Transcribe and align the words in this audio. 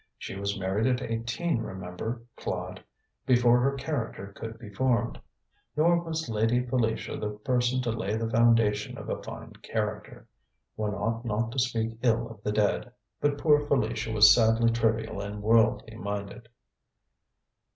She 0.17 0.33
was 0.35 0.57
married 0.59 0.87
at 0.87 1.03
eighteen, 1.11 1.59
remember, 1.59 2.23
Claude 2.35 2.83
before 3.27 3.59
her 3.59 3.73
character 3.75 4.33
could 4.35 4.57
be 4.57 4.67
formed. 4.73 5.21
Nor 5.77 6.01
was 6.03 6.27
Lady 6.27 6.65
Felicia 6.65 7.17
the 7.17 7.29
person 7.29 7.83
to 7.83 7.91
lay 7.91 8.15
the 8.17 8.27
foundation 8.27 8.97
of 8.97 9.09
a 9.11 9.21
fine 9.21 9.53
character. 9.61 10.27
One 10.75 10.95
ought 10.95 11.23
not 11.23 11.51
to 11.51 11.59
speak 11.59 11.99
ill 12.01 12.27
of 12.31 12.41
the 12.41 12.51
dead 12.51 12.91
but 13.19 13.37
poor 13.37 13.59
Felicia 13.67 14.11
was 14.11 14.33
sadly 14.33 14.71
trivial 14.71 15.21
and 15.21 15.43
worldly 15.43 15.95
minded." 15.95 16.49